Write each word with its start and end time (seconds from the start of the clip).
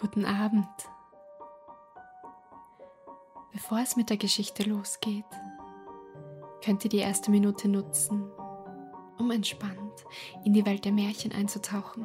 Guten 0.00 0.24
Abend. 0.24 0.66
Bevor 3.52 3.78
es 3.78 3.94
mit 3.94 4.10
der 4.10 4.16
Geschichte 4.16 4.64
losgeht, 4.64 5.24
könnt 6.64 6.82
ihr 6.84 6.90
die 6.90 6.98
erste 6.98 7.30
Minute 7.30 7.68
nutzen, 7.68 8.28
um 9.18 9.30
entspannt 9.30 10.04
in 10.44 10.52
die 10.52 10.66
Welt 10.66 10.84
der 10.84 10.90
Märchen 10.90 11.32
einzutauchen. 11.32 12.04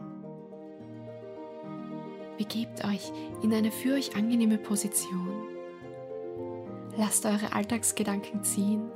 Begebt 2.38 2.86
euch 2.86 3.12
in 3.42 3.52
eine 3.54 3.72
für 3.72 3.96
euch 3.96 4.16
angenehme 4.16 4.60
Position. 4.60 5.48
Lasst 6.96 7.26
eure 7.26 7.54
Alltagsgedanken 7.54 8.44
ziehen 8.44 8.92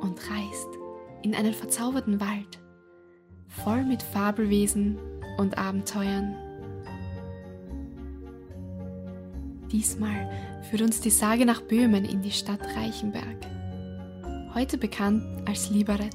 und 0.00 0.20
reist 0.30 0.68
in 1.22 1.34
einen 1.34 1.54
verzauberten 1.54 2.20
Wald, 2.20 2.60
voll 3.48 3.84
mit 3.84 4.02
Fabelwesen 4.02 4.98
und 5.38 5.56
Abenteuern. 5.56 6.51
Diesmal 9.72 10.30
führt 10.68 10.82
uns 10.82 11.00
die 11.00 11.10
Sage 11.10 11.46
nach 11.46 11.62
Böhmen 11.62 12.04
in 12.04 12.20
die 12.20 12.30
Stadt 12.30 12.60
Reichenberg, 12.76 13.46
heute 14.52 14.76
bekannt 14.76 15.24
als 15.48 15.70
Liberec. 15.70 16.12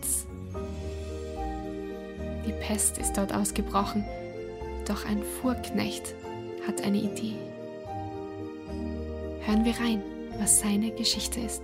Die 2.45 2.53
Pest 2.61 2.99
ist 2.99 3.13
dort 3.13 3.33
ausgebrochen, 3.33 4.05
doch 4.87 5.05
ein 5.05 5.23
Fuhrknecht 5.23 6.13
hat 6.67 6.83
eine 6.83 6.99
Idee. 6.99 7.35
Hören 9.41 9.65
wir 9.65 9.75
rein, 9.79 10.03
was 10.37 10.59
seine 10.59 10.91
Geschichte 10.91 11.39
ist. 11.39 11.63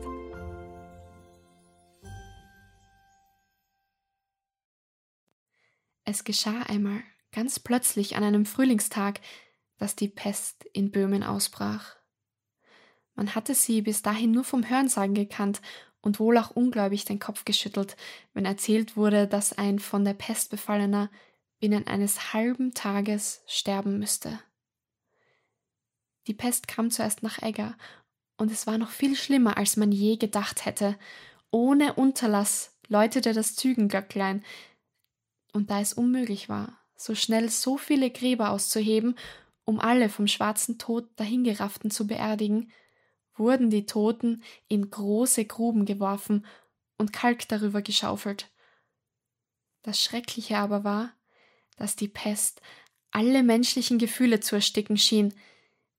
Es 6.05 6.23
geschah 6.23 6.63
einmal 6.67 7.02
ganz 7.31 7.59
plötzlich 7.59 8.16
an 8.16 8.23
einem 8.23 8.45
Frühlingstag, 8.45 9.19
dass 9.77 9.95
die 9.95 10.07
Pest 10.07 10.65
in 10.73 10.91
Böhmen 10.91 11.23
ausbrach. 11.23 11.95
Man 13.16 13.35
hatte 13.35 13.53
sie 13.53 13.81
bis 13.81 14.02
dahin 14.02 14.31
nur 14.31 14.43
vom 14.43 14.67
Hörensagen 14.67 15.15
gekannt 15.15 15.61
und 16.02 16.19
wohl 16.19 16.38
auch 16.38 16.52
ungläubig 16.52 17.05
den 17.05 17.19
Kopf 17.19 17.45
geschüttelt, 17.45 17.95
wenn 18.33 18.45
erzählt 18.45 18.97
wurde, 18.97 19.27
dass 19.27 19.53
ein 19.53 19.80
von 19.80 20.03
der 20.03 20.13
Pest 20.13 20.49
befallener 20.49 21.09
binnen 21.59 21.88
eines 21.88 22.33
halben 22.33 22.73
Tages 22.73 23.41
sterben 23.47 23.99
müsste. 23.99 24.39
Die 26.27 26.33
Pest 26.33 26.67
kam 26.67 26.91
zuerst 26.91 27.23
nach 27.23 27.41
Egger, 27.41 27.77
und 28.35 28.52
es 28.52 28.67
war 28.67 28.77
noch 28.77 28.89
viel 28.89 29.15
schlimmer, 29.15 29.58
als 29.58 29.77
man 29.77 29.91
je 29.91 30.17
gedacht 30.17 30.65
hätte. 30.65 30.97
Ohne 31.52 31.93
Unterlass 31.93 32.77
läutete 32.87 33.31
das 33.33 33.55
Zügenglöcklein, 33.55 34.43
und 35.53 35.69
da 35.69 35.80
es 35.80 35.93
unmöglich 35.93 36.49
war, 36.49 36.80
so 36.95 37.15
schnell 37.15 37.49
so 37.49 37.77
viele 37.77 38.09
Gräber 38.09 38.49
auszuheben, 38.49 39.15
um 39.66 39.80
alle 39.80 40.09
vom 40.09 40.28
schwarzen 40.28 40.78
Tod 40.78 41.09
dahingerafften 41.16 41.92
zu 41.92 42.08
beerdigen, 42.08 42.72
wurden 43.36 43.70
die 43.70 43.86
Toten 43.86 44.44
in 44.67 44.89
große 44.89 45.45
Gruben 45.45 45.86
geworfen 45.86 46.45
und 46.97 47.14
Kalk 47.14 47.47
darüber 47.47 47.81
geschaufelt. 47.81 48.52
Das 49.81 50.02
Schreckliche 50.02 50.58
aber 50.58 50.83
war, 50.83 51.14
dass 51.78 51.95
die 51.95 52.08
Pest 52.08 52.61
alle 53.11 53.44
menschlichen 53.44 53.97
Gefühle 53.97 54.39
zu 54.39 54.55
ersticken 54.55 54.97
schien, 54.97 55.33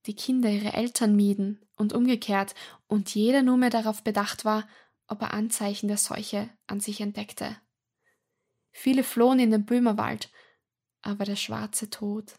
die 0.05 0.15
Kinder 0.15 0.49
ihre 0.49 0.73
Eltern 0.73 1.15
mieden 1.15 1.65
und 1.75 1.93
umgekehrt, 1.93 2.55
und 2.87 3.13
jeder 3.15 3.41
nur 3.41 3.57
mehr 3.57 3.69
darauf 3.69 4.03
bedacht 4.03 4.45
war, 4.45 4.67
ob 5.07 5.21
er 5.21 5.33
Anzeichen 5.33 5.87
der 5.87 5.97
Seuche 5.97 6.49
an 6.67 6.79
sich 6.79 7.01
entdeckte. 7.01 7.57
Viele 8.71 9.03
flohen 9.03 9.39
in 9.39 9.51
den 9.51 9.65
Böhmerwald, 9.65 10.29
aber 11.01 11.25
der 11.25 11.35
schwarze 11.35 11.89
Tod 11.89 12.33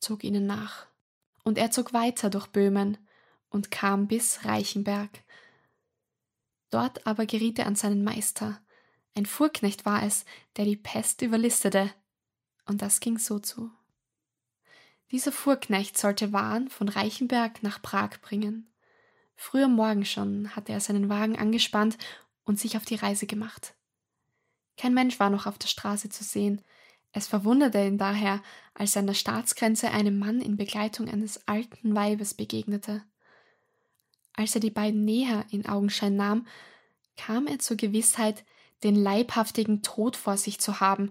zog 0.00 0.24
ihnen 0.24 0.46
nach. 0.46 0.86
Und 1.44 1.58
er 1.58 1.70
zog 1.70 1.92
weiter 1.92 2.30
durch 2.30 2.46
Böhmen 2.48 2.98
und 3.50 3.70
kam 3.70 4.08
bis 4.08 4.44
Reichenberg. 4.44 5.22
Dort 6.70 7.06
aber 7.06 7.26
geriet 7.26 7.58
er 7.58 7.66
an 7.66 7.76
seinen 7.76 8.04
Meister. 8.04 8.60
Ein 9.14 9.26
Fuhrknecht 9.26 9.86
war 9.86 10.02
es, 10.02 10.24
der 10.56 10.64
die 10.64 10.76
Pest 10.76 11.22
überlistete. 11.22 11.90
Und 12.66 12.82
das 12.82 13.00
ging 13.00 13.18
so 13.18 13.38
zu. 13.38 13.70
Dieser 15.12 15.30
Fuhrknecht 15.30 15.96
sollte 15.96 16.32
Waren 16.32 16.68
von 16.68 16.88
Reichenberg 16.88 17.62
nach 17.62 17.80
Prag 17.80 18.20
bringen. 18.20 18.68
Früh 19.36 19.62
am 19.62 19.74
Morgen 19.74 20.04
schon 20.04 20.54
hatte 20.56 20.72
er 20.72 20.80
seinen 20.80 21.08
Wagen 21.08 21.38
angespannt 21.38 21.96
und 22.44 22.58
sich 22.58 22.76
auf 22.76 22.84
die 22.84 22.96
Reise 22.96 23.26
gemacht. 23.26 23.74
Kein 24.76 24.94
Mensch 24.94 25.20
war 25.20 25.30
noch 25.30 25.46
auf 25.46 25.58
der 25.58 25.68
Straße 25.68 26.08
zu 26.08 26.24
sehen. 26.24 26.62
Es 27.16 27.26
verwunderte 27.26 27.82
ihn 27.82 27.96
daher, 27.96 28.42
als 28.74 28.94
er 28.94 29.00
an 29.00 29.06
der 29.06 29.14
Staatsgrenze 29.14 29.90
einem 29.90 30.18
Mann 30.18 30.38
in 30.42 30.58
Begleitung 30.58 31.08
eines 31.08 31.48
alten 31.48 31.94
Weibes 31.94 32.34
begegnete. 32.34 33.04
Als 34.34 34.54
er 34.54 34.60
die 34.60 34.70
beiden 34.70 35.06
näher 35.06 35.46
in 35.50 35.64
Augenschein 35.64 36.14
nahm, 36.14 36.46
kam 37.16 37.46
er 37.46 37.58
zur 37.58 37.78
Gewissheit, 37.78 38.44
den 38.82 38.94
leibhaftigen 38.94 39.80
Tod 39.80 40.14
vor 40.14 40.36
sich 40.36 40.60
zu 40.60 40.80
haben, 40.80 41.10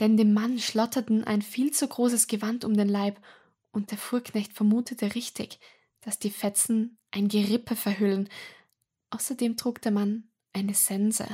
denn 0.00 0.16
dem 0.16 0.32
Mann 0.32 0.58
schlotterten 0.58 1.24
ein 1.24 1.42
viel 1.42 1.72
zu 1.72 1.88
großes 1.88 2.26
Gewand 2.26 2.64
um 2.64 2.74
den 2.74 2.88
Leib, 2.88 3.20
und 3.70 3.90
der 3.90 3.98
Fuhrknecht 3.98 4.54
vermutete 4.54 5.14
richtig, 5.14 5.60
dass 6.00 6.18
die 6.18 6.30
Fetzen 6.30 6.96
ein 7.10 7.28
Gerippe 7.28 7.76
verhüllen. 7.76 8.30
Außerdem 9.10 9.58
trug 9.58 9.82
der 9.82 9.92
Mann 9.92 10.30
eine 10.54 10.72
Sense. 10.72 11.26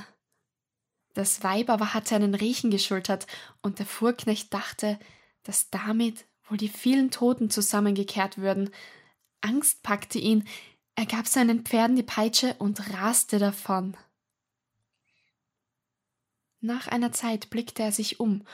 Das 1.14 1.42
Weib 1.42 1.70
aber 1.70 1.94
hatte 1.94 2.14
einen 2.14 2.34
Riechen 2.34 2.70
geschultert, 2.70 3.26
und 3.62 3.78
der 3.78 3.86
Fuhrknecht 3.86 4.52
dachte, 4.54 4.98
dass 5.42 5.70
damit 5.70 6.24
wohl 6.48 6.56
die 6.56 6.68
vielen 6.68 7.10
Toten 7.10 7.50
zusammengekehrt 7.50 8.38
würden. 8.38 8.70
Angst 9.40 9.82
packte 9.82 10.18
ihn, 10.18 10.46
er 10.94 11.06
gab 11.06 11.26
seinen 11.26 11.64
Pferden 11.64 11.96
die 11.96 12.02
Peitsche 12.02 12.54
und 12.58 12.92
raste 12.92 13.38
davon. 13.38 13.96
Nach 16.60 16.88
einer 16.88 17.10
Zeit 17.12 17.48
blickte 17.50 17.82
er 17.82 17.92
sich 17.92 18.20
um, 18.20 18.44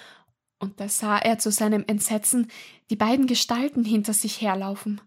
und 0.58 0.80
da 0.80 0.88
sah 0.88 1.18
er 1.18 1.38
zu 1.38 1.50
seinem 1.50 1.84
Entsetzen 1.86 2.50
die 2.88 2.96
beiden 2.96 3.26
Gestalten 3.26 3.84
hinter 3.84 4.12
sich 4.12 4.40
herlaufen. 4.40 5.00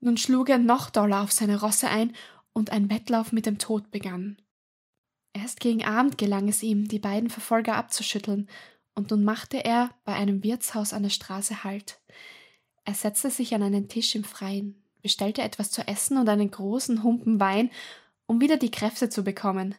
Nun 0.00 0.16
schlug 0.16 0.48
er 0.48 0.58
noch 0.58 0.90
doller 0.90 1.22
auf 1.22 1.32
seine 1.32 1.60
Rosse 1.60 1.88
ein, 1.88 2.14
und 2.52 2.70
ein 2.70 2.88
Wettlauf 2.88 3.32
mit 3.32 3.44
dem 3.44 3.58
Tod 3.58 3.90
begann. 3.90 4.38
Erst 5.36 5.60
gegen 5.60 5.84
Abend 5.84 6.16
gelang 6.16 6.48
es 6.48 6.62
ihm, 6.62 6.88
die 6.88 6.98
beiden 6.98 7.28
Verfolger 7.28 7.76
abzuschütteln, 7.76 8.48
und 8.94 9.10
nun 9.10 9.22
machte 9.22 9.62
er 9.62 9.90
bei 10.04 10.14
einem 10.14 10.42
Wirtshaus 10.42 10.94
an 10.94 11.02
der 11.02 11.10
Straße 11.10 11.62
Halt. 11.62 12.00
Er 12.86 12.94
setzte 12.94 13.30
sich 13.30 13.54
an 13.54 13.62
einen 13.62 13.86
Tisch 13.86 14.14
im 14.14 14.24
Freien, 14.24 14.82
bestellte 15.02 15.42
etwas 15.42 15.70
zu 15.70 15.86
essen 15.86 16.16
und 16.16 16.26
einen 16.30 16.50
großen 16.50 17.02
Humpen 17.02 17.38
Wein, 17.38 17.70
um 18.24 18.40
wieder 18.40 18.56
die 18.56 18.70
Kräfte 18.70 19.10
zu 19.10 19.24
bekommen. 19.24 19.74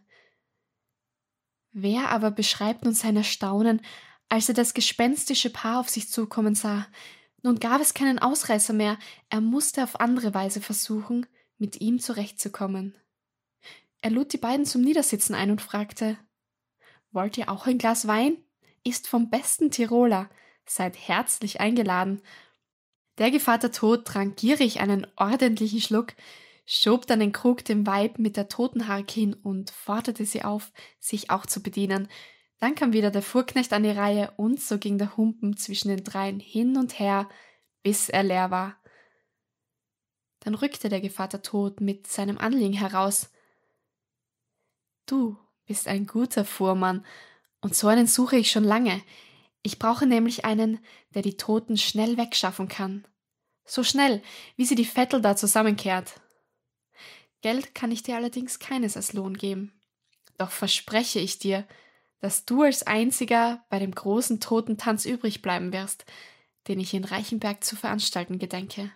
Wer 1.71 2.09
aber 2.11 2.29
beschreibt 2.29 2.85
nun 2.85 2.93
sein 2.93 3.17
Erstaunen, 3.17 3.81
als 4.29 4.49
er 4.49 4.53
das 4.53 4.75
gespenstische 4.75 5.49
Paar 5.49 5.79
auf 5.79 5.89
sich 5.89 6.11
zukommen 6.11 6.53
sah. 6.53 6.85
Nun 7.41 7.59
gab 7.59 7.81
es 7.81 7.95
keinen 7.95 8.19
Ausreißer 8.19 8.73
mehr, 8.73 8.99
er 9.29 9.41
musste 9.41 9.83
auf 9.83 9.99
andere 9.99 10.35
Weise 10.35 10.61
versuchen, 10.61 11.25
mit 11.57 11.81
ihm 11.81 11.97
zurechtzukommen. 11.97 12.95
Er 14.01 14.11
lud 14.11 14.31
die 14.33 14.37
beiden 14.37 14.65
zum 14.65 14.81
Niedersitzen 14.81 15.35
ein 15.35 15.51
und 15.51 15.61
fragte 15.61 16.17
Wollt 17.11 17.37
ihr 17.37 17.49
auch 17.49 17.65
ein 17.65 17.77
Glas 17.77 18.07
Wein? 18.07 18.37
Ist 18.83 19.07
vom 19.07 19.29
besten 19.29 19.71
Tiroler. 19.71 20.29
Seid 20.65 20.97
herzlich 20.97 21.59
eingeladen. 21.59 22.21
Der 23.17 23.31
Gevater 23.31 23.71
Tod 23.71 24.05
trank 24.05 24.37
gierig 24.37 24.79
einen 24.79 25.07
ordentlichen 25.15 25.81
Schluck, 25.81 26.13
schob 26.65 27.07
dann 27.07 27.19
den 27.19 27.31
Krug 27.31 27.65
dem 27.65 27.87
Weib 27.87 28.19
mit 28.19 28.37
der 28.37 28.49
Totenharke 28.49 29.13
hin 29.13 29.33
und 29.33 29.71
forderte 29.71 30.25
sie 30.25 30.43
auf, 30.43 30.71
sich 30.99 31.31
auch 31.31 31.45
zu 31.45 31.63
bedienen. 31.63 32.07
Dann 32.59 32.75
kam 32.75 32.93
wieder 32.93 33.09
der 33.09 33.21
Fuhrknecht 33.21 33.73
an 33.73 33.83
die 33.83 33.91
Reihe 33.91 34.31
und 34.37 34.61
so 34.61 34.77
ging 34.77 34.97
der 34.97 35.17
Humpen 35.17 35.57
zwischen 35.57 35.89
den 35.89 36.03
dreien 36.03 36.39
hin 36.39 36.77
und 36.77 36.99
her, 36.99 37.29
bis 37.83 38.09
er 38.09 38.23
leer 38.23 38.51
war. 38.51 38.77
Dann 40.41 40.55
rückte 40.55 40.89
der 40.89 41.01
Gevater 41.01 41.41
Tod 41.41 41.81
mit 41.81 42.07
seinem 42.07 42.37
Anliegen 42.37 42.73
heraus. 42.73 43.31
Du 45.07 45.37
bist 45.65 45.87
ein 45.87 46.05
guter 46.05 46.45
Fuhrmann, 46.45 47.03
und 47.61 47.75
so 47.75 47.87
einen 47.87 48.05
suche 48.05 48.37
ich 48.37 48.51
schon 48.51 48.63
lange. 48.63 49.01
Ich 49.63 49.79
brauche 49.79 50.05
nämlich 50.05 50.45
einen, 50.45 50.79
der 51.15 51.23
die 51.23 51.37
Toten 51.37 51.77
schnell 51.77 52.17
wegschaffen 52.17 52.67
kann. 52.67 53.07
So 53.65 53.83
schnell, 53.83 54.21
wie 54.55 54.65
sie 54.65 54.75
die 54.75 54.85
Vettel 54.85 55.21
da 55.21 55.35
zusammenkehrt. 55.35 56.21
Geld 57.41 57.73
kann 57.73 57.91
ich 57.91 58.03
dir 58.03 58.15
allerdings 58.15 58.59
keines 58.59 58.95
als 58.95 59.13
Lohn 59.13 59.35
geben. 59.35 59.73
Doch 60.37 60.51
verspreche 60.51 61.19
ich 61.19 61.39
dir, 61.39 61.67
dass 62.19 62.45
du 62.45 62.61
als 62.63 62.83
einziger 62.83 63.65
bei 63.69 63.79
dem 63.79 63.93
großen 63.93 64.39
Totentanz 64.39 65.05
übrig 65.05 65.41
bleiben 65.41 65.73
wirst, 65.73 66.05
den 66.67 66.79
ich 66.79 66.93
in 66.93 67.03
Reichenberg 67.03 67.63
zu 67.63 67.75
veranstalten 67.75 68.39
gedenke. 68.39 68.91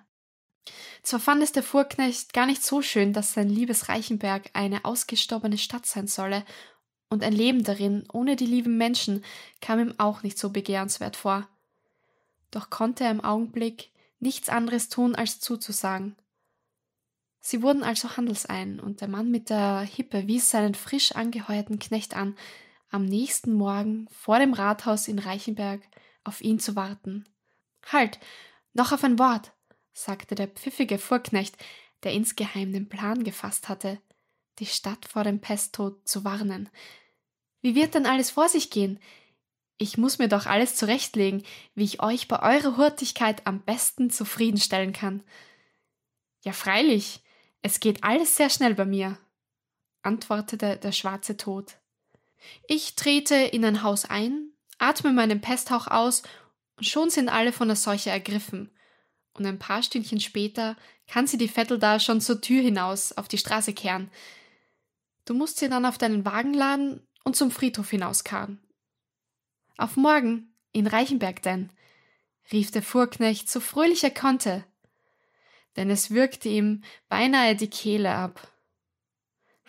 Zwar 1.03 1.19
fand 1.19 1.43
es 1.43 1.51
der 1.51 1.63
Fuhrknecht 1.63 2.33
gar 2.33 2.45
nicht 2.45 2.63
so 2.63 2.81
schön, 2.81 3.13
dass 3.13 3.33
sein 3.33 3.49
liebes 3.49 3.89
Reichenberg 3.89 4.49
eine 4.53 4.85
ausgestorbene 4.85 5.57
Stadt 5.57 5.85
sein 5.85 6.07
solle, 6.07 6.45
und 7.09 7.25
ein 7.25 7.33
Leben 7.33 7.65
darin, 7.65 8.05
ohne 8.13 8.37
die 8.37 8.45
lieben 8.45 8.77
Menschen, 8.77 9.25
kam 9.59 9.79
ihm 9.79 9.95
auch 9.97 10.23
nicht 10.23 10.37
so 10.37 10.49
begehrenswert 10.49 11.17
vor. 11.17 11.49
Doch 12.51 12.69
konnte 12.69 13.03
er 13.03 13.11
im 13.11 13.21
Augenblick 13.21 13.91
nichts 14.19 14.47
anderes 14.47 14.87
tun, 14.87 15.13
als 15.13 15.41
zuzusagen. 15.41 16.15
Sie 17.41 17.61
wurden 17.63 17.83
also 17.83 18.15
handelsein, 18.15 18.79
und 18.79 19.01
der 19.01 19.09
Mann 19.09 19.29
mit 19.29 19.49
der 19.49 19.81
Hippe 19.81 20.27
wies 20.27 20.49
seinen 20.49 20.73
frisch 20.73 21.11
angeheuerten 21.11 21.79
Knecht 21.79 22.15
an, 22.15 22.37
am 22.91 23.05
nächsten 23.05 23.53
Morgen 23.53 24.07
vor 24.11 24.39
dem 24.39 24.53
Rathaus 24.53 25.07
in 25.07 25.19
Reichenberg 25.19 25.81
auf 26.23 26.39
ihn 26.39 26.59
zu 26.59 26.75
warten. 26.75 27.25
Halt, 27.91 28.19
noch 28.73 28.91
auf 28.91 29.03
ein 29.03 29.19
Wort, 29.19 29.51
sagte 29.93 30.35
der 30.35 30.47
pfiffige 30.47 30.97
Fuhrknecht, 30.97 31.57
der 32.03 32.13
insgeheim 32.13 32.71
den 32.73 32.89
Plan 32.89 33.23
gefasst 33.23 33.69
hatte, 33.69 34.01
die 34.59 34.65
Stadt 34.65 35.05
vor 35.05 35.23
dem 35.23 35.39
Pesttod 35.39 36.07
zu 36.07 36.23
warnen. 36.23 36.69
Wie 37.61 37.75
wird 37.75 37.93
denn 37.93 38.05
alles 38.05 38.31
vor 38.31 38.49
sich 38.49 38.69
gehen? 38.69 38.99
Ich 39.77 39.97
muss 39.97 40.19
mir 40.19 40.27
doch 40.27 40.45
alles 40.45 40.75
zurechtlegen, 40.75 41.43
wie 41.73 41.83
ich 41.83 42.01
euch 42.03 42.27
bei 42.27 42.41
eurer 42.41 42.77
Hurtigkeit 42.77 43.45
am 43.47 43.61
besten 43.61 44.09
zufriedenstellen 44.09 44.93
kann. 44.93 45.23
Ja, 46.43 46.53
freilich, 46.53 47.21
es 47.61 47.79
geht 47.79 48.03
alles 48.03 48.35
sehr 48.35 48.49
schnell 48.49 48.75
bei 48.75 48.85
mir, 48.85 49.17
antwortete 50.01 50.77
der 50.77 50.91
schwarze 50.91 51.37
Tod. 51.37 51.77
Ich 52.67 52.95
trete 52.95 53.35
in 53.35 53.63
ein 53.65 53.83
Haus 53.83 54.05
ein, 54.05 54.51
atme 54.77 55.13
meinen 55.13 55.41
Pesthauch 55.41 55.87
aus 55.87 56.23
und 56.77 56.85
schon 56.85 57.09
sind 57.09 57.29
alle 57.29 57.51
von 57.51 57.67
der 57.67 57.77
Seuche 57.77 58.09
ergriffen. 58.09 58.71
Und 59.33 59.45
ein 59.45 59.59
paar 59.59 59.81
Stündchen 59.81 60.19
später 60.19 60.75
kann 61.07 61.27
sie 61.27 61.37
die 61.37 61.47
Vettel 61.47 61.79
da 61.79 61.99
schon 61.99 62.21
zur 62.21 62.41
Tür 62.41 62.61
hinaus 62.61 63.13
auf 63.13 63.27
die 63.27 63.37
Straße 63.37 63.73
kehren. 63.73 64.11
Du 65.25 65.33
musst 65.33 65.57
sie 65.57 65.69
dann 65.69 65.85
auf 65.85 65.97
deinen 65.97 66.25
Wagen 66.25 66.53
laden 66.53 67.07
und 67.23 67.35
zum 67.35 67.51
Friedhof 67.51 67.89
hinauskarren. 67.89 68.59
Auf 69.77 69.95
morgen, 69.95 70.53
in 70.73 70.87
Reichenberg 70.87 71.41
denn, 71.41 71.71
rief 72.51 72.71
der 72.71 72.81
Fuhrknecht 72.81 73.49
so 73.49 73.59
fröhlich 73.59 74.03
er 74.03 74.11
konnte, 74.11 74.65
denn 75.75 75.89
es 75.89 76.11
würgte 76.11 76.49
ihm 76.49 76.83
beinahe 77.07 77.55
die 77.55 77.69
Kehle 77.69 78.13
ab. 78.13 78.51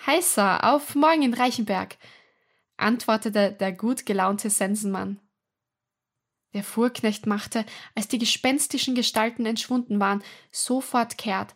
Heißer, 0.06 0.64
auf 0.64 0.94
morgen 0.94 1.22
in 1.22 1.34
Reichenberg, 1.34 1.96
antwortete 2.76 3.52
der 3.52 3.72
gut 3.72 4.04
gelaunte 4.04 4.50
Sensenmann. 4.50 5.20
Der 6.54 6.64
Fuhrknecht 6.64 7.26
machte, 7.26 7.64
als 7.94 8.08
die 8.08 8.18
gespenstischen 8.18 8.94
Gestalten 8.94 9.46
entschwunden 9.46 10.00
waren, 10.00 10.22
sofort 10.50 11.16
kehrt, 11.16 11.54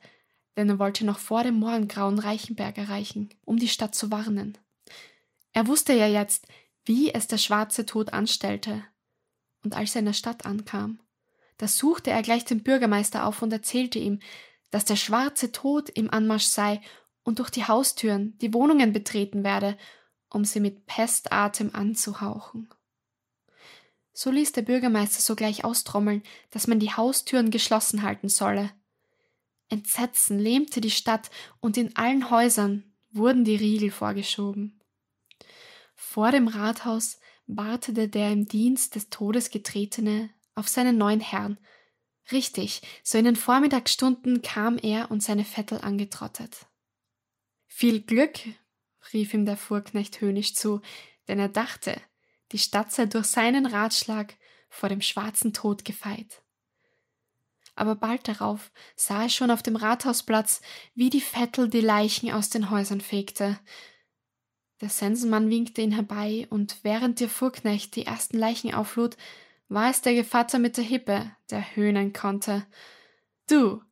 denn 0.57 0.71
er 0.71 0.79
wollte 0.79 1.05
noch 1.05 1.19
vor 1.19 1.43
dem 1.43 1.59
Morgengrauen 1.59 2.19
Reichenberg 2.19 2.79
erreichen, 2.79 3.29
um 3.45 3.59
die 3.59 3.69
Stadt 3.69 3.95
zu 3.95 4.11
warnen. 4.11 4.57
Er 5.53 5.67
wusste 5.67 5.93
ja 5.93 6.07
jetzt, 6.07 6.47
wie 6.85 7.13
es 7.13 7.27
der 7.27 7.39
schwarze 7.39 7.85
Tod 7.85 8.13
anstellte. 8.13 8.85
Und 9.63 9.75
als 9.75 9.95
er 9.95 10.01
in 10.01 10.07
der 10.07 10.13
Stadt 10.13 10.47
ankam, 10.47 11.01
da 11.59 11.69
suchte 11.69 12.11
er 12.11 12.23
gleich 12.23 12.45
den 12.45 12.63
Bürgermeister 12.63 13.27
auf 13.27 13.43
und 13.43 13.53
erzählte 13.53 13.99
ihm, 13.99 14.21
dass 14.71 14.85
der 14.85 14.97
schwarze 14.97 15.53
Tod 15.53 15.89
im 15.89 16.11
Anmarsch 16.11 16.45
sei 16.45 16.81
und 17.23 17.39
durch 17.39 17.51
die 17.51 17.65
Haustüren 17.65 18.37
die 18.39 18.55
Wohnungen 18.55 18.93
betreten 18.93 19.43
werde, 19.45 19.77
um 20.31 20.45
sie 20.45 20.61
mit 20.61 20.87
Pestatem 20.87 21.71
anzuhauchen. 21.73 22.69
So 24.19 24.31
ließ 24.31 24.53
der 24.53 24.63
Bürgermeister 24.63 25.21
sogleich 25.21 25.63
austrommeln, 25.63 26.23
dass 26.51 26.67
man 26.67 26.81
die 26.81 26.91
Haustüren 26.91 27.51
geschlossen 27.51 28.01
halten 28.01 28.31
solle. 28.31 28.73
Entsetzen 29.69 30.39
lähmte 30.39 30.81
die 30.81 30.91
Stadt, 30.91 31.31
und 31.61 31.77
in 31.77 31.95
allen 31.97 32.31
Häusern 32.31 32.95
wurden 33.11 33.45
die 33.45 33.57
Riegel 33.57 33.91
vorgeschoben. 33.91 34.81
Vor 35.95 36.31
dem 36.31 36.49
Rathaus 36.49 37.19
wartete 37.47 38.09
der 38.09 38.33
im 38.33 38.49
Dienst 38.49 38.95
des 38.95 39.11
Todes 39.11 39.51
getretene 39.51 40.31
auf 40.55 40.67
seinen 40.67 40.97
neuen 40.97 41.21
Herrn. 41.21 41.59
Richtig, 42.33 42.81
so 43.05 43.19
in 43.19 43.27
den 43.27 43.37
Vormittagsstunden 43.37 44.41
kam 44.41 44.79
er 44.79 45.11
und 45.11 45.23
seine 45.23 45.45
Vettel 45.45 45.83
angetrottet. 45.83 46.65
Viel 47.67 48.01
Glück, 48.01 48.39
rief 49.13 49.35
ihm 49.35 49.45
der 49.45 49.59
Fuhrknecht 49.59 50.23
höhnisch 50.23 50.55
zu, 50.55 50.81
denn 51.29 51.39
er 51.39 51.51
dachte, 51.51 52.01
die 52.53 52.59
Stadt 52.59 52.93
sei 52.93 53.07
durch 53.07 53.27
seinen 53.27 53.67
Ratschlag 53.67 54.35
vor 54.69 54.89
dem 54.89 55.01
schwarzen 55.01 55.53
Tod 55.53 55.85
gefeit. 55.85 56.43
Aber 57.75 57.95
bald 57.95 58.27
darauf 58.27 58.71
sah 58.95 59.25
er 59.25 59.29
schon 59.29 59.51
auf 59.51 59.63
dem 59.63 59.77
Rathausplatz, 59.77 60.63
wie 60.95 61.11
die 61.11 61.21
Vettel 61.21 61.69
die 61.69 61.81
Leichen 61.81 62.33
aus 62.33 62.49
den 62.49 62.71
Häusern 62.71 63.01
fegte, 63.01 63.59
der 64.83 64.91
Sensenmann 64.91 65.49
winkte 65.49 65.81
ihn 65.81 65.93
herbei, 65.93 66.47
und 66.51 66.79
während 66.83 67.21
der 67.21 67.31
Fuhrknecht 67.31 67.97
die 67.97 68.05
ersten 68.05 68.39
Leichen 68.39 68.75
auflud, 68.75 69.17
war 69.69 69.91
es 69.91 70.03
der 70.03 70.15
Gevatter 70.15 70.59
mit 70.59 70.77
der 70.77 70.85
Hippe, 70.85 71.31
der 71.51 71.77
höhnen 71.77 72.13
konnte. 72.13 72.67
Du 73.49 73.83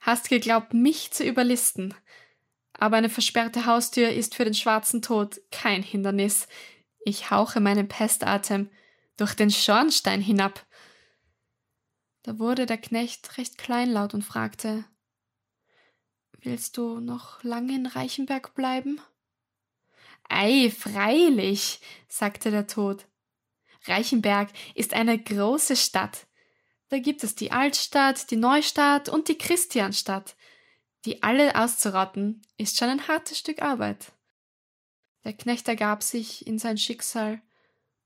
hast 0.00 0.30
geglaubt, 0.30 0.72
mich 0.72 1.10
zu 1.10 1.24
überlisten. 1.24 1.94
Aber 2.72 2.96
eine 2.96 3.10
versperrte 3.10 3.66
Haustür 3.66 4.10
ist 4.10 4.34
für 4.34 4.44
den 4.44 4.54
schwarzen 4.54 5.02
Tod 5.02 5.40
kein 5.50 5.82
Hindernis. 5.82 6.48
Ich 7.04 7.30
hauche 7.30 7.60
meinen 7.60 7.88
Pestatem 7.88 8.70
durch 9.16 9.34
den 9.34 9.50
Schornstein 9.50 10.20
hinab. 10.20 10.64
Da 12.22 12.38
wurde 12.38 12.66
der 12.66 12.78
Knecht 12.78 13.36
recht 13.38 13.58
kleinlaut 13.58 14.14
und 14.14 14.22
fragte 14.22 14.84
Willst 16.40 16.76
du 16.76 16.98
noch 16.98 17.42
lange 17.44 17.74
in 17.74 17.86
Reichenberg 17.86 18.54
bleiben? 18.54 19.00
Ei, 20.28 20.70
freilich, 20.70 21.80
sagte 22.08 22.50
der 22.50 22.66
Tod. 22.66 23.06
Reichenberg 23.86 24.50
ist 24.74 24.94
eine 24.94 25.18
große 25.18 25.76
Stadt. 25.76 26.26
Da 26.88 26.98
gibt 26.98 27.22
es 27.22 27.34
die 27.34 27.52
Altstadt, 27.52 28.30
die 28.30 28.36
Neustadt 28.36 29.08
und 29.08 29.28
die 29.28 29.38
Christianstadt. 29.38 30.36
Die 31.04 31.22
alle 31.22 31.54
auszurotten, 31.56 32.42
ist 32.56 32.78
schon 32.78 32.88
ein 32.88 33.08
hartes 33.08 33.38
Stück 33.38 33.62
Arbeit. 33.62 34.12
Der 35.24 35.32
Knecht 35.32 35.68
ergab 35.68 36.02
sich 36.02 36.46
in 36.46 36.58
sein 36.58 36.78
Schicksal 36.78 37.40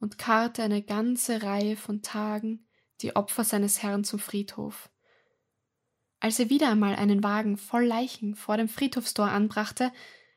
und 0.00 0.18
karrte 0.18 0.62
eine 0.62 0.82
ganze 0.82 1.42
Reihe 1.42 1.76
von 1.76 2.02
Tagen 2.02 2.66
die 3.02 3.14
Opfer 3.14 3.44
seines 3.44 3.82
Herrn 3.82 4.04
zum 4.04 4.18
Friedhof. 4.18 4.90
Als 6.20 6.38
er 6.38 6.48
wieder 6.50 6.70
einmal 6.70 6.96
einen 6.96 7.22
Wagen 7.22 7.56
voll 7.56 7.84
Leichen 7.84 8.34
vor 8.34 8.56
dem 8.56 8.68
Friedhofstor 8.68 9.28
anbrachte, 9.28 9.92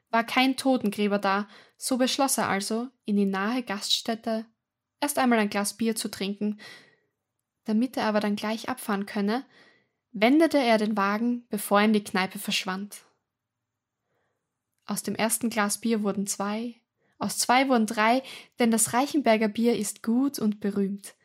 war 0.10 0.24
kein 0.24 0.58
Totengräber 0.58 1.20
da, 1.20 1.48
so 1.78 1.98
beschloss 1.98 2.38
er 2.38 2.50
also, 2.50 2.90
in 3.06 3.16
die 3.16 3.26
nahe 3.26 3.64
Gaststätte 3.64 4.46
erst 5.00 5.18
einmal 5.18 5.40
ein 5.40 5.50
Glas 5.50 5.78
Bier 5.78 5.96
zu 5.96 6.10
trinken. 6.10 6.60
Damit 7.66 7.96
er 7.96 8.06
aber 8.06 8.20
dann 8.20 8.36
gleich 8.36 8.68
abfahren 8.68 9.06
könne, 9.06 9.46
wendete 10.12 10.58
er 10.58 10.78
den 10.78 10.98
Wagen, 10.98 11.48
bevor 11.50 11.80
er 11.80 11.86
in 11.86 11.94
die 11.94 12.04
Kneipe 12.04 12.40
verschwand. 12.40 13.04
Aus 14.90 15.04
dem 15.04 15.16
ersten 15.16 15.50
Glas 15.50 15.78
Bier 15.78 16.04
wurden 16.04 16.28
zwei, 16.28 16.76
aus 17.20 17.38
zwei 17.38 17.70
wurden 17.70 17.86
drei, 17.86 18.24
denn 18.60 18.72
das 18.72 18.94
Reichenberger 18.94 19.48
Bier 19.48 19.78
ist 19.78 20.04
gut 20.04 20.40
und 20.40 20.60
berühmt. 20.60 21.16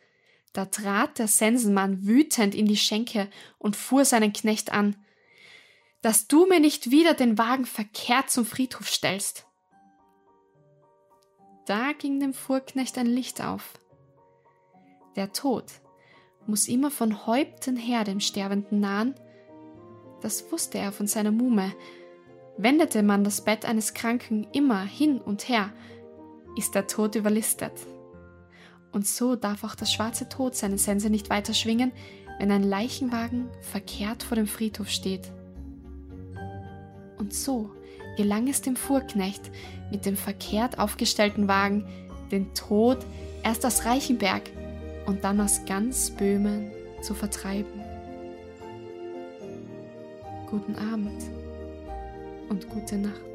Da 0.53 0.67
trat 0.67 1.19
der 1.19 1.29
Sensenmann 1.29 2.07
wütend 2.07 2.55
in 2.55 2.67
die 2.67 2.77
Schenke 2.77 3.29
und 3.59 3.75
fuhr 3.77 4.05
seinen 4.05 4.33
Knecht 4.33 4.73
an 4.73 4.97
dass 6.05 6.29
du 6.29 6.45
mir 6.45 6.61
nicht 6.61 6.91
wieder 6.91 7.15
den 7.15 7.39
Wagen 7.39 7.65
verkehrt 7.65 8.29
zum 8.29 8.45
Friedhof 8.45 8.87
stellst. 8.89 9.47
Da 11.65 11.93
ging 11.93 12.21
dem 12.21 12.35
Fuhrknecht 12.35 12.99
ein 12.99 13.07
Licht 13.07 13.43
auf. 13.43 13.73
Der 15.17 15.33
Tod 15.33 15.65
muss 16.47 16.69
immer 16.69 16.91
von 16.91 17.27
Häupten 17.27 17.79
her 17.79 18.05
dem 18.05 18.21
Sterbenden 18.21 18.81
nahen. 18.81 19.15
Das 20.21 20.53
wusste 20.53 20.77
er 20.77 20.93
von 20.93 21.07
seiner 21.07 21.33
Muhme. 21.33 21.75
Wendete 22.57 23.03
man 23.03 23.25
das 23.25 23.41
Bett 23.41 23.65
eines 23.65 23.95
Kranken 23.95 24.47
immer 24.53 24.83
hin 24.85 25.21
und 25.21 25.49
her, 25.49 25.73
ist 26.57 26.75
der 26.75 26.87
Tod 26.87 27.17
überlistet. 27.17 27.73
Und 28.93 29.07
so 29.09 29.35
darf 29.35 29.65
auch 29.65 29.75
der 29.75 29.87
schwarze 29.87 30.29
Tod 30.29 30.55
seine 30.55 30.79
Sense 30.79 31.11
nicht 31.11 31.31
weiter 31.31 31.53
schwingen, 31.53 31.91
wenn 32.39 32.53
ein 32.53 32.63
Leichenwagen 32.63 33.49
verkehrt 33.61 34.23
vor 34.23 34.37
dem 34.37 34.47
Friedhof 34.47 34.89
steht. 34.89 35.33
Und 37.19 37.35
so 37.35 37.71
gelang 38.17 38.47
es 38.47 38.63
dem 38.63 38.77
Fuhrknecht, 38.77 39.51
mit 39.91 40.07
dem 40.07 40.17
verkehrt 40.17 40.79
aufgestellten 40.79 41.49
Wagen 41.49 41.85
den 42.31 42.55
Tod 42.55 42.99
erst 43.43 43.67
aus 43.67 43.85
Reichenberg 43.85 44.43
und 45.07 45.25
dann 45.25 45.41
aus 45.41 45.65
ganz 45.67 46.11
Böhmen 46.11 46.71
zu 47.03 47.15
vertreiben. 47.15 47.83
Guten 50.49 50.77
Abend 50.77 51.44
und 52.49 52.69
gute 52.69 52.99
Nacht. 52.99 53.34